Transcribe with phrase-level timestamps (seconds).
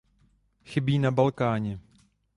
[0.63, 1.79] Chybí na Balkáně.